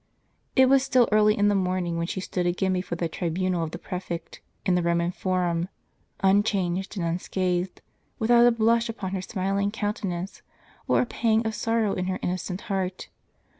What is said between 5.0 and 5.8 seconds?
Forum;